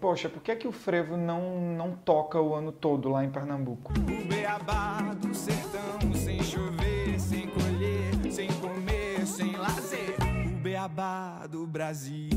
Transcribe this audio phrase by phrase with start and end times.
[0.00, 3.28] Poxa, por que, é que o frevo não, não toca o ano todo lá em
[3.28, 3.92] Pernambuco?
[3.92, 10.16] O beabá do sertão, sem chover, sem colher, sem comer, sem lazer.
[10.46, 12.30] O beabá do Brasil.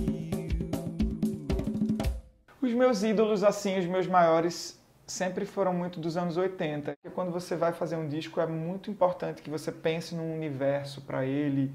[2.62, 4.78] Os meus ídolos, assim, os meus maiores,
[5.08, 6.98] sempre foram muito dos anos 80.
[7.16, 11.26] Quando você vai fazer um disco, é muito importante que você pense num universo para
[11.26, 11.74] ele,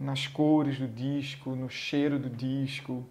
[0.00, 3.04] nas cores do disco, no cheiro do disco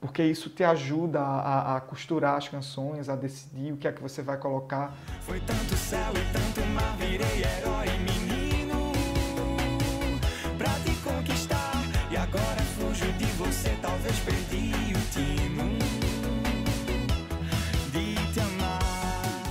[0.00, 4.00] porque isso te ajuda a, a, costurar as canções, a decidir o que é que
[4.00, 4.94] você vai colocar.
[5.20, 8.92] Foi tanto céu e tanto mar, virei herói menino
[10.56, 11.72] pra te conquistar.
[12.10, 13.68] E agora fujo de você,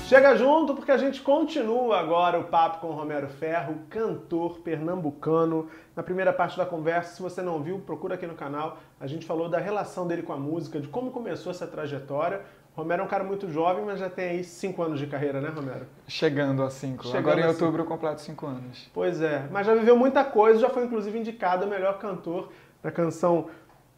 [0.09, 5.69] Chega junto porque a gente continua agora o papo com Romero Ferro, cantor pernambucano.
[5.95, 8.79] Na primeira parte da conversa, se você não viu, procura aqui no canal.
[8.99, 12.41] A gente falou da relação dele com a música, de como começou essa trajetória.
[12.75, 15.49] Romero é um cara muito jovem, mas já tem aí cinco anos de carreira, né,
[15.49, 15.85] Romero?
[16.07, 17.07] Chegando a cinco.
[17.15, 18.89] Agora em outubro eu completo cinco anos.
[18.91, 22.49] Pois é, mas já viveu muita coisa, já foi inclusive indicado o melhor cantor
[22.81, 23.47] da canção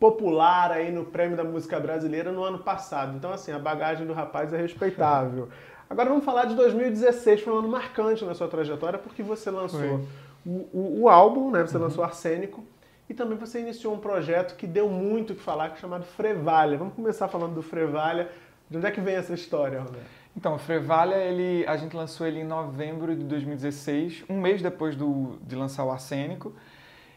[0.01, 3.15] popular aí no Prêmio da Música Brasileira no ano passado.
[3.15, 5.47] Então, assim, a bagagem do rapaz é respeitável.
[5.91, 9.99] Agora vamos falar de 2016, foi um ano marcante na sua trajetória, porque você lançou
[10.45, 11.67] o, o, o, álbum, né?
[11.67, 11.83] Você uhum.
[11.83, 12.63] lançou Arsênico,
[13.09, 16.05] e também você iniciou um projeto que deu muito o que falar, que é chamado
[16.05, 16.77] Frevalha.
[16.77, 18.29] Vamos começar falando do Frevalha.
[18.69, 20.05] De onde é que vem essa história, Roberto?
[20.33, 24.95] Então, o Frevalha, ele, a gente lançou ele em novembro de 2016, um mês depois
[24.95, 26.53] do, de lançar o Arsênico.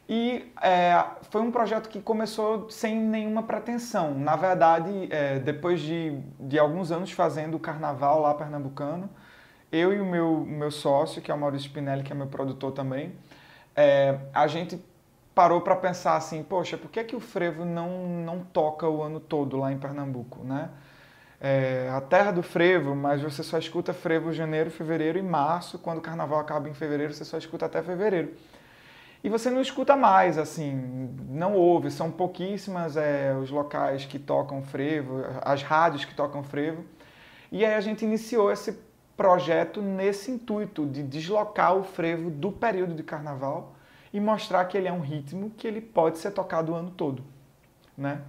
[0.08, 4.14] E é, foi um projeto que começou sem nenhuma pretensão.
[4.14, 9.08] Na verdade, é, depois de, de alguns anos fazendo o carnaval lá pernambucano,
[9.72, 12.72] eu e o meu, meu sócio, que é o Maurício Spinelli, que é meu produtor
[12.72, 13.14] também,
[13.75, 14.78] é, a gente
[15.34, 19.02] parou para pensar assim, poxa, por que, é que o frevo não, não toca o
[19.02, 20.70] ano todo lá em Pernambuco, né?
[21.41, 25.78] É, a terra do frevo, mas você só escuta frevo janeiro, fevereiro e março.
[25.78, 28.32] Quando o carnaval acaba em fevereiro, você só escuta até fevereiro
[29.24, 34.62] e você não escuta mais, assim, não ouve, são pouquíssimas é, os locais que tocam
[34.62, 36.84] frevo, as rádios que tocam frevo.
[37.50, 38.78] E aí a gente iniciou esse
[39.16, 43.74] projeto nesse intuito de deslocar o frevo do período de carnaval
[44.12, 47.24] e mostrar que ele é um ritmo que ele pode ser tocado o ano todo,
[47.96, 48.20] né?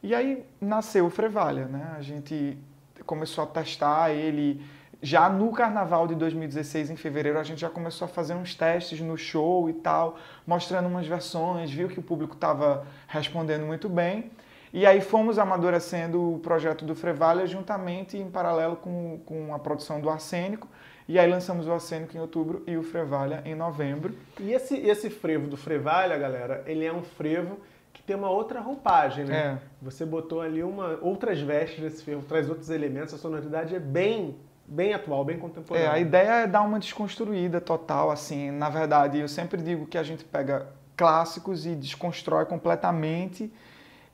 [0.00, 1.92] E aí nasceu o Frevalha, né?
[1.96, 2.56] A gente
[3.04, 4.64] começou a testar ele
[5.02, 9.00] já no carnaval de 2016, em fevereiro, a gente já começou a fazer uns testes
[9.00, 14.30] no show e tal, mostrando umas versões, viu que o público estava respondendo muito bem.
[14.72, 20.00] E aí fomos amadurecendo o projeto do Frevalha juntamente em paralelo com, com a produção
[20.00, 20.68] do Arsênico.
[21.08, 24.14] E aí lançamos o Arsênico em outubro e o Frevalha em novembro.
[24.38, 27.58] E esse, esse frevo do Frevalha, galera, ele é um frevo
[27.92, 29.58] que tem uma outra roupagem, né?
[29.60, 29.68] É.
[29.82, 34.36] Você botou ali uma, outras vestes nesse frevo, traz outros elementos, a sonoridade é bem
[34.70, 35.88] bem atual, bem contemporâneo.
[35.88, 38.50] É, a ideia é dar uma desconstruída total, assim.
[38.52, 43.52] Na verdade, eu sempre digo que a gente pega clássicos e desconstrói completamente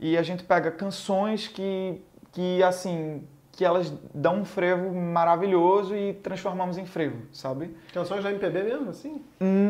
[0.00, 2.00] e a gente pega canções que,
[2.32, 7.74] que assim, que elas dão um frevo maravilhoso e transformamos em frevo, sabe?
[7.90, 9.24] Canções da MPB mesmo, assim?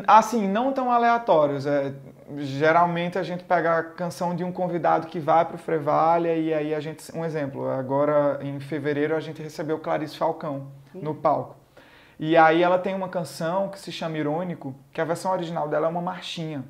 [0.09, 1.67] Assim, não tão aleatórios.
[1.67, 1.95] É,
[2.37, 6.53] geralmente a gente pega a canção de um convidado que vai para o Frevalha e
[6.53, 7.17] aí a gente...
[7.17, 11.01] Um exemplo, agora em fevereiro a gente recebeu Clarice Falcão Sim.
[11.01, 11.55] no palco.
[12.19, 15.87] E aí ela tem uma canção que se chama Irônico, que a versão original dela
[15.87, 16.65] é uma marchinha.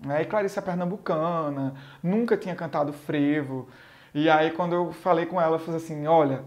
[0.00, 0.22] Né?
[0.22, 3.68] E Clarice é pernambucana, nunca tinha cantado frevo.
[4.14, 6.44] E aí quando eu falei com ela, eu falei assim, olha,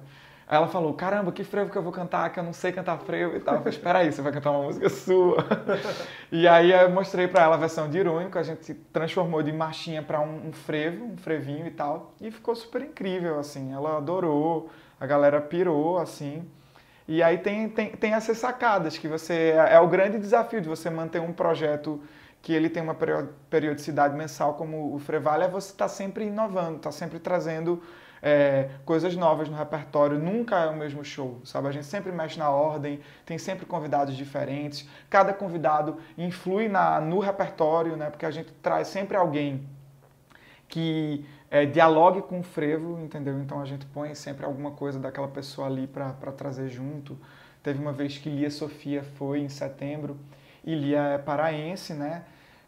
[0.49, 3.35] ela falou, caramba, que frevo que eu vou cantar, que eu não sei cantar frevo
[3.35, 3.55] e tal.
[3.55, 5.45] Eu falei, espera aí, você vai cantar uma música sua.
[6.31, 10.01] e aí eu mostrei para ela a versão de irônico, a gente transformou de marchinha
[10.01, 12.13] para um, um, frevo, um frevinho e tal.
[12.21, 13.73] E ficou super incrível, assim.
[13.73, 16.49] Ela adorou, a galera pirou, assim.
[17.05, 19.53] E aí tem, tem, tem essas sacadas que você...
[19.53, 22.01] É, é o grande desafio de você manter um projeto
[22.41, 22.95] que ele tem uma
[23.49, 27.81] periodicidade mensal como o Frevalha, é você estar tá sempre inovando, está sempre trazendo
[28.21, 31.67] é, coisas novas no repertório, nunca é o mesmo show, sabe?
[31.67, 37.19] A gente sempre mexe na ordem, tem sempre convidados diferentes, cada convidado influi na, no
[37.19, 38.09] repertório, né?
[38.09, 39.67] Porque a gente traz sempre alguém
[40.67, 43.39] que é, dialogue com o frevo, entendeu?
[43.39, 47.17] Então a gente põe sempre alguma coisa daquela pessoa ali para trazer junto.
[47.63, 50.17] Teve uma vez que Lia Sofia foi em setembro,
[50.67, 52.25] e Lia é paraense, né?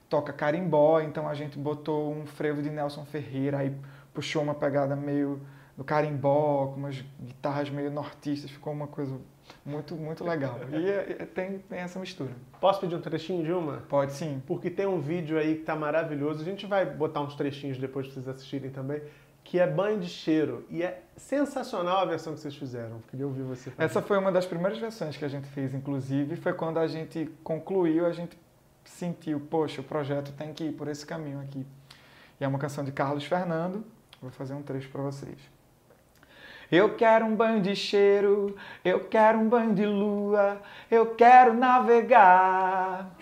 [0.09, 3.75] Toca carimbó, então a gente botou um frevo de Nelson Ferreira, aí
[4.13, 5.41] puxou uma pegada meio
[5.77, 9.19] do carimbó, com umas guitarras meio nortistas, ficou uma coisa
[9.65, 10.57] muito, muito legal.
[10.71, 12.31] E é, é, tem, tem essa mistura.
[12.61, 13.83] Posso pedir um trechinho de uma?
[13.89, 14.41] Pode sim.
[14.47, 18.07] Porque tem um vídeo aí que tá maravilhoso, a gente vai botar uns trechinhos depois
[18.07, 19.01] para vocês assistirem também,
[19.49, 20.63] que é Banho de Cheiro.
[20.69, 23.01] E é sensacional a versão que vocês fizeram.
[23.09, 23.73] Queria ouvir você.
[23.79, 27.27] Essa foi uma das primeiras versões que a gente fez, inclusive, foi quando a gente
[27.43, 28.37] concluiu, a gente
[28.85, 31.65] sentiu, poxa, o projeto tem que ir por esse caminho aqui.
[32.39, 33.83] E é uma canção de Carlos Fernando,
[34.21, 35.39] vou fazer um trecho para vocês.
[36.71, 38.55] Eu quero um banho de cheiro,
[38.85, 40.61] eu quero um banho de lua,
[40.91, 43.15] eu quero navegar.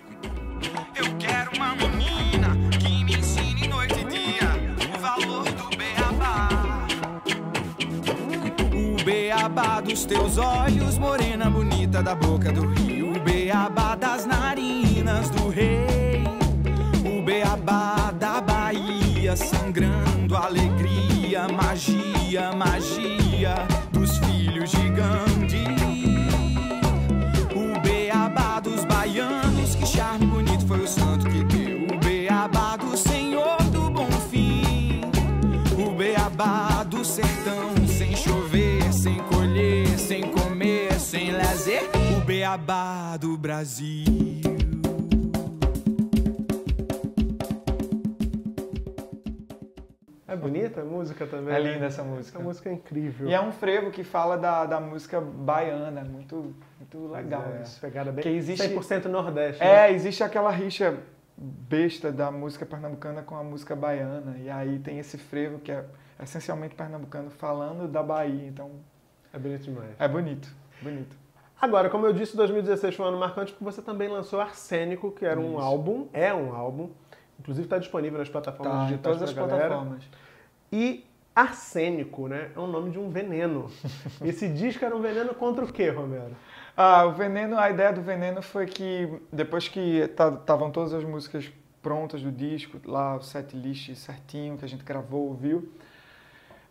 [9.58, 13.14] Beabá dos teus olhos, morena bonita da boca do rio.
[13.14, 16.24] O beabá das narinas do rei.
[17.04, 23.17] O beabá da Bahia, sangrando alegria, magia, magia
[42.48, 44.06] beabá do Brasil.
[50.28, 51.56] É bonita a música também?
[51.56, 51.74] É né?
[51.74, 52.38] linda essa música.
[52.38, 53.28] Essa música é incrível.
[53.28, 57.80] E é um frevo que fala da, da música baiana, muito, muito legal é, isso.
[57.80, 59.62] Pegada bem Que existe- 100% Nordeste.
[59.64, 59.88] né?
[59.90, 60.98] É, existe aquela rixa
[61.38, 64.38] besta da música pernambucana com a música baiana.
[64.38, 65.86] E aí tem esse frevo que é
[66.22, 68.48] essencialmente pernambucano falando da Bahia.
[68.48, 68.72] Então
[69.34, 69.92] É bonito demais.
[69.98, 71.16] é bonito, bonito.
[71.60, 75.26] Agora, como eu disse, 2016 foi um ano marcante porque você também lançou Arsênico, que
[75.26, 75.62] era um Isso.
[75.62, 76.90] álbum, é um álbum,
[77.40, 79.58] inclusive está disponível nas plataformas Tá, em digitais todas as galera.
[79.68, 80.04] plataformas.
[80.72, 81.04] E
[81.36, 82.50] arsênico, né?
[82.56, 83.70] É o nome de um veneno.
[84.24, 86.36] Esse disco era um veneno contra o quê, Romero?
[86.76, 91.52] Ah, o veneno, a ideia do veneno foi que depois que estavam todas as músicas
[91.82, 95.72] prontas do disco, lá o set list certinho que a gente gravou, ouviu,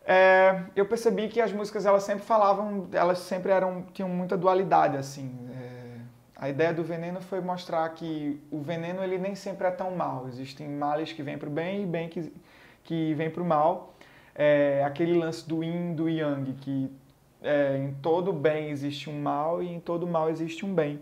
[0.07, 4.97] é, eu percebi que as músicas elas sempre falavam, elas sempre eram tinham muita dualidade
[4.97, 5.37] assim.
[5.51, 5.99] É,
[6.37, 10.29] a ideia do veneno foi mostrar que o veneno ele nem sempre é tão mal.
[10.29, 12.33] Existem males que vêm para o bem e bem que
[12.85, 13.95] que vem para o mal.
[14.33, 16.89] É, aquele lance do yin do yang que
[17.43, 21.01] é, em todo bem existe um mal e em todo mal existe um bem.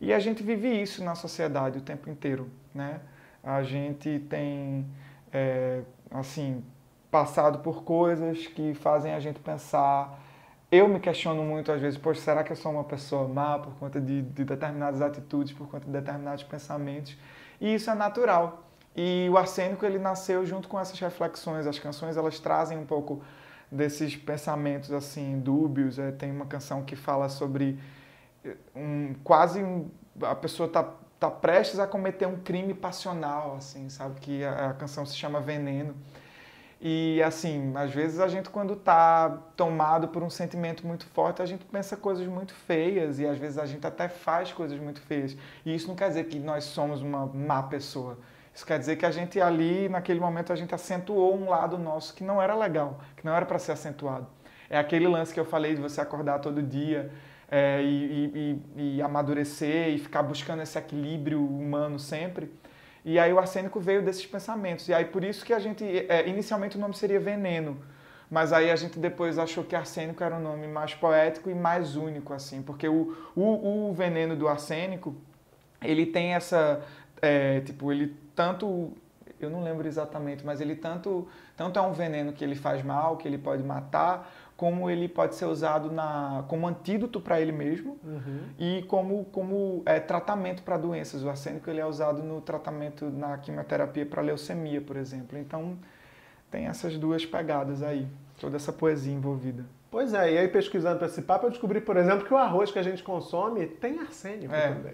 [0.00, 3.00] E a gente vive isso na sociedade o tempo inteiro, né?
[3.42, 4.86] A gente tem,
[5.32, 6.64] é, assim,
[7.14, 10.20] passado por coisas que fazem a gente pensar.
[10.68, 13.72] Eu me questiono muito às vezes, poxa, será que eu sou uma pessoa má por
[13.74, 17.16] conta de, de determinadas atitudes, por conta de determinados pensamentos?
[17.60, 18.64] E isso é natural.
[18.96, 21.68] E o Arsênico ele nasceu junto com essas reflexões.
[21.68, 23.22] As canções elas trazem um pouco
[23.70, 26.00] desses pensamentos assim dúbios.
[26.00, 27.78] É, tem uma canção que fala sobre
[28.74, 29.88] um quase um,
[30.20, 30.82] a pessoa tá
[31.20, 35.40] tá prestes a cometer um crime passional, assim, sabe que a, a canção se chama
[35.40, 35.94] Veneno.
[36.80, 41.46] E assim, às vezes a gente quando tá tomado por um sentimento muito forte, a
[41.46, 45.36] gente pensa coisas muito feias e às vezes a gente até faz coisas muito feias.
[45.64, 48.18] E isso não quer dizer que nós somos uma má pessoa.
[48.54, 52.14] Isso quer dizer que a gente ali, naquele momento, a gente acentuou um lado nosso
[52.14, 54.26] que não era legal, que não era para ser acentuado.
[54.70, 57.10] É aquele lance que eu falei de você acordar todo dia
[57.50, 57.86] é, e,
[58.34, 62.50] e- e- e amadurecer e ficar buscando esse equilíbrio humano sempre.
[63.04, 64.88] E aí o arsênico veio desses pensamentos.
[64.88, 67.76] E aí por isso que a gente, é, inicialmente o nome seria veneno,
[68.30, 71.96] mas aí a gente depois achou que arsênico era um nome mais poético e mais
[71.96, 75.14] único, assim, porque o, o, o veneno do arsênico,
[75.82, 76.82] ele tem essa,
[77.20, 78.92] é, tipo, ele tanto,
[79.38, 83.18] eu não lembro exatamente, mas ele tanto, tanto é um veneno que ele faz mal,
[83.18, 87.98] que ele pode matar, como ele pode ser usado na, como antídoto para ele mesmo
[88.58, 91.24] e como, como é, tratamento para doenças.
[91.24, 95.36] O arsênico ele é usado no tratamento, na quimioterapia para leucemia, por exemplo.
[95.38, 95.76] Então,
[96.50, 98.06] tem essas duas pegadas aí,
[98.40, 99.64] toda essa poesia envolvida.
[99.94, 102.72] Pois é, e aí pesquisando para esse papo, eu descobri, por exemplo, que o arroz
[102.72, 104.72] que a gente consome tem arsênico É.
[104.72, 104.92] também.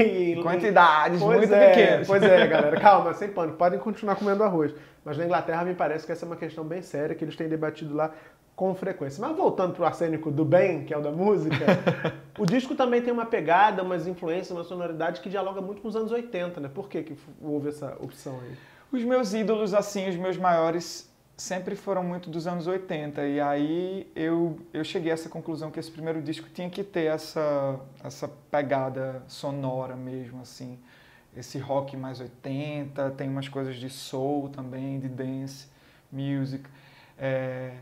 [0.00, 2.06] E- Quantidades Pois muito é, pequenas.
[2.08, 4.74] Pois é, galera, calma, sem pânico, podem continuar comendo arroz.
[5.04, 7.48] Mas na Inglaterra me parece que essa é uma questão bem séria que eles têm
[7.48, 8.10] debatido lá
[8.56, 9.24] com frequência.
[9.24, 11.64] Mas voltando pro arsênico do bem, que é o da música,
[12.36, 15.94] o disco também tem uma pegada, umas influências, uma sonoridade que dialoga muito com os
[15.94, 16.68] anos 80, né?
[16.74, 18.56] Por que, que houve essa opção aí?
[18.90, 21.08] Os meus ídolos, assim, os meus maiores,
[21.42, 23.26] sempre foram muito dos anos 80.
[23.26, 27.06] E aí eu, eu cheguei a essa conclusão que esse primeiro disco tinha que ter
[27.06, 30.78] essa, essa pegada sonora mesmo, assim.
[31.36, 35.66] Esse rock mais 80, tem umas coisas de soul também, de dance,
[36.12, 36.64] music.
[37.18, 37.74] É,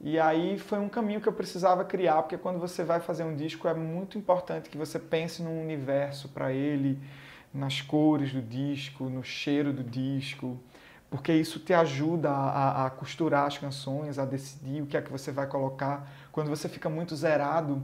[0.00, 3.34] e aí foi um caminho que eu precisava criar, porque quando você vai fazer um
[3.34, 7.00] disco é muito importante que você pense num universo para ele,
[7.52, 10.56] nas cores do disco, no cheiro do disco,
[11.10, 15.10] porque isso te ajuda a, a, costurar as canções, a decidir o que é que
[15.10, 16.10] você vai colocar.
[16.30, 17.82] Quando você fica muito zerado,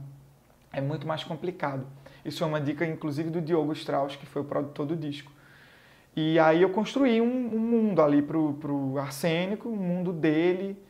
[0.71, 1.87] é muito mais complicado.
[2.23, 5.31] Isso é uma dica, inclusive, do Diogo Strauss, que foi o produtor do disco.
[6.15, 10.81] E aí eu construí um, um mundo ali pro, pro Arsênico, um mundo dele,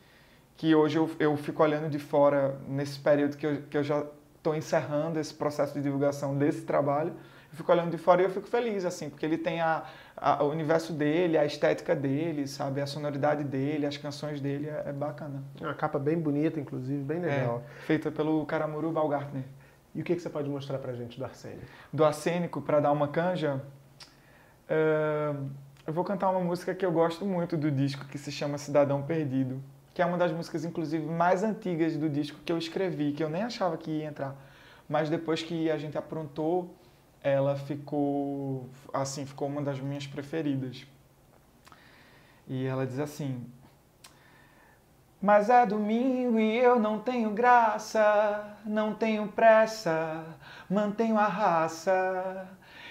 [0.56, 4.04] que hoje eu, eu fico olhando de fora nesse período que eu, que eu já
[4.36, 7.12] estou encerrando esse processo de divulgação desse trabalho.
[7.50, 9.84] Eu fico olhando de fora e eu fico feliz, assim, porque ele tem a,
[10.16, 12.80] a, o universo dele, a estética dele, sabe?
[12.80, 15.42] A sonoridade dele, as canções dele, é, é bacana.
[15.60, 17.62] Uma capa bem bonita, inclusive, bem legal.
[17.66, 19.44] É, feita pelo Caramuru Balgartner.
[19.94, 21.66] E o que, que você pode mostrar pra gente do arsênico?
[21.92, 23.62] Do arsênico, para dar uma canja,
[24.68, 25.50] uh,
[25.86, 29.02] eu vou cantar uma música que eu gosto muito do disco, que se chama Cidadão
[29.02, 29.62] Perdido,
[29.94, 33.30] que é uma das músicas, inclusive, mais antigas do disco que eu escrevi, que eu
[33.30, 34.36] nem achava que ia entrar.
[34.86, 36.74] Mas depois que a gente aprontou
[37.26, 40.86] ela ficou assim, ficou uma das minhas preferidas.
[42.46, 43.44] E ela diz assim:
[45.20, 50.24] Mas é domingo e eu não tenho graça, não tenho pressa,
[50.70, 52.48] mantenho a raça.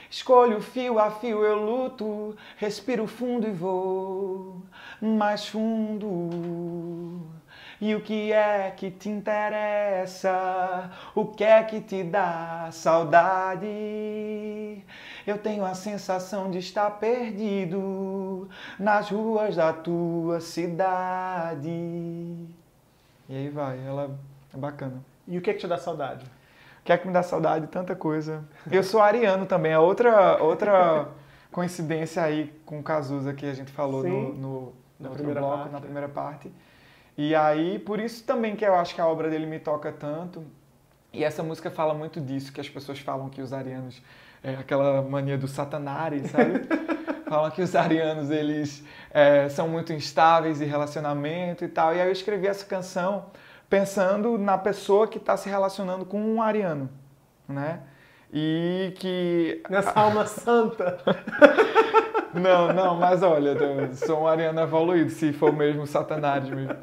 [0.09, 4.63] Escolho fio a fio, eu luto, respiro fundo e vou
[5.01, 7.25] mais fundo.
[7.79, 10.89] E o que é que te interessa?
[11.13, 13.67] O que é que te dá saudade?
[15.27, 18.47] Eu tenho a sensação de estar perdido
[18.79, 21.67] nas ruas da tua cidade.
[23.27, 24.15] E aí vai, ela
[24.53, 25.03] é bacana.
[25.27, 26.25] E o que é que te dá saudade?
[26.25, 27.67] O que é que me dá saudade?
[27.67, 28.45] Tanta coisa.
[28.71, 31.09] Eu sou ariano também, é outra, outra
[31.51, 35.71] coincidência aí com o Cazuza que a gente falou no, no, no outro bloco, parte,
[35.71, 36.51] na primeira parte.
[37.17, 40.43] E aí, por isso também que eu acho que a obra dele me toca tanto.
[41.13, 44.01] E essa música fala muito disso, que as pessoas falam que os arianos,
[44.43, 46.61] é aquela mania do satanari, sabe?
[47.25, 51.95] falam que os arianos, eles é, são muito instáveis em relacionamento e tal.
[51.95, 53.27] E aí eu escrevi essa canção
[53.69, 56.89] pensando na pessoa que está se relacionando com um ariano,
[57.47, 57.79] né?
[58.33, 59.63] E que...
[59.69, 60.99] Nessa alma santa.
[62.39, 66.75] Não, não, mas olha, eu sou um ariano evoluído, se for mesmo satanás mesmo.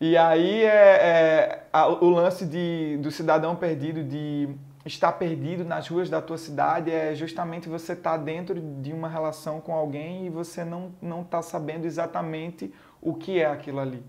[0.00, 4.48] E aí é, é a, o lance de, do cidadão perdido, de
[4.84, 9.08] estar perdido nas ruas da tua cidade, é justamente você estar tá dentro de uma
[9.08, 14.02] relação com alguém e você não não tá sabendo exatamente o que é aquilo ali.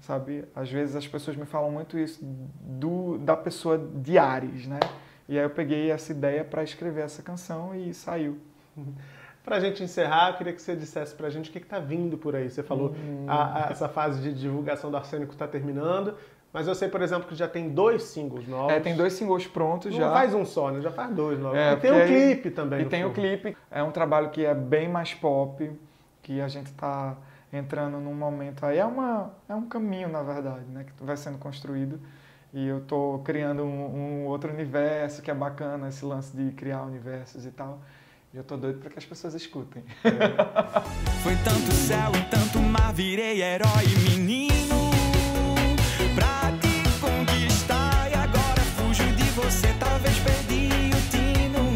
[0.00, 0.44] Sabe?
[0.54, 4.80] Às vezes as pessoas me falam muito isso do, da pessoa de Ares, né?
[5.28, 8.38] E aí eu peguei essa ideia para escrever essa canção e saiu.
[9.44, 11.78] Para a gente encerrar, eu queria que você dissesse para a gente o que está
[11.78, 12.50] vindo por aí.
[12.50, 13.24] Você falou hum.
[13.26, 16.14] a, a, essa fase de divulgação do Arsênico está terminando,
[16.52, 18.72] mas eu sei, por exemplo, que já tem dois singles novos.
[18.72, 20.06] É, tem dois singles prontos Não já.
[20.06, 20.80] Não faz um só, né?
[20.80, 21.56] Já faz dois novos.
[21.56, 22.82] É, e tem o um clipe também.
[22.82, 23.56] E tem o clipe.
[23.70, 25.70] É um trabalho que é bem mais pop,
[26.22, 27.16] que a gente está
[27.52, 28.78] entrando num momento aí.
[28.78, 30.84] É, uma, é um caminho, na verdade, né?
[30.84, 32.00] Que vai sendo construído.
[32.52, 36.82] E eu estou criando um, um outro universo que é bacana, esse lance de criar
[36.82, 37.78] universos e tal.
[38.32, 39.82] E eu tô doido para que as pessoas escutem.
[40.04, 40.10] É.
[41.20, 44.88] Foi tanto céu e tanto mar, virei herói menino
[46.14, 48.08] pra te conquistar.
[48.08, 51.74] E agora fujo de você, talvez perdi o tino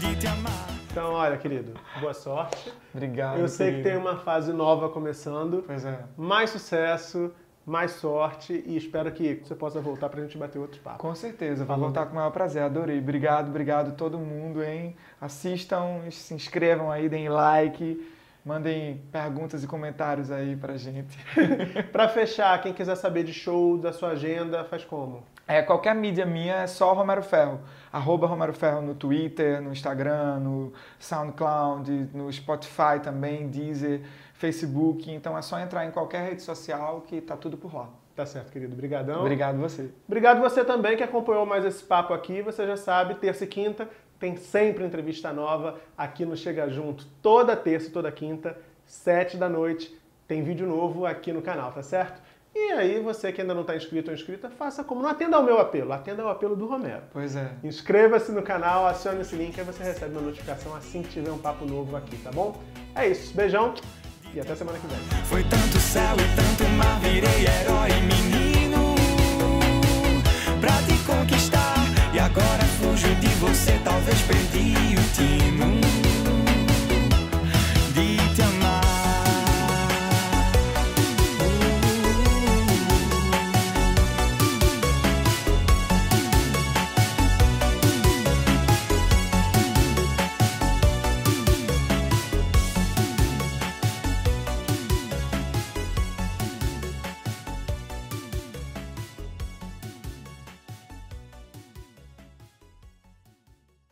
[0.00, 0.66] de te amar.
[0.90, 2.72] Então, olha, querido, boa sorte.
[2.92, 3.38] Obrigado.
[3.38, 3.84] Eu sei querido.
[3.84, 5.62] que tem uma fase nova começando.
[5.64, 6.04] Pois é.
[6.16, 7.32] Mais sucesso
[7.64, 11.00] mais sorte e espero que você possa voltar para a gente bater outros papos.
[11.00, 12.98] Com certeza, vou voltar com o maior prazer, adorei.
[12.98, 14.96] Obrigado, obrigado todo mundo, hein?
[15.20, 18.04] Assistam, se inscrevam aí, deem like,
[18.44, 21.16] mandem perguntas e comentários aí pra gente.
[21.92, 25.22] para fechar, quem quiser saber de show, da sua agenda, faz como?
[25.46, 27.60] É, qualquer mídia minha é só Romero Ferro.
[27.92, 34.02] Arroba Romero Ferro no Twitter, no Instagram, no SoundCloud, no Spotify também, Deezer.
[34.42, 37.88] Facebook, então é só entrar em qualquer rede social que tá tudo por lá.
[38.16, 38.74] Tá certo, querido.
[38.74, 39.20] Obrigadão.
[39.20, 39.88] Obrigado você.
[40.06, 42.42] Obrigado você também que acompanhou mais esse papo aqui.
[42.42, 47.04] Você já sabe, terça e quinta tem sempre entrevista nova aqui no Chega Junto.
[47.20, 49.96] Toda terça e toda quinta, sete da noite,
[50.28, 52.20] tem vídeo novo aqui no canal, tá certo?
[52.54, 55.02] E aí, você que ainda não está inscrito ou inscrita, faça como.
[55.02, 57.02] Não atenda ao meu apelo, atenda ao apelo do Romero.
[57.12, 57.50] Pois é.
[57.64, 61.38] Inscreva-se no canal, acione esse link, aí você recebe uma notificação assim que tiver um
[61.38, 62.60] papo novo aqui, tá bom?
[62.94, 63.74] É isso, beijão.
[64.34, 64.98] E até semana que vem.
[65.24, 68.94] Foi tanto céu e tanto mar, virei herói menino
[70.58, 71.74] pra te conquistar.
[72.14, 76.01] E agora fujo de você, talvez perdi o tino.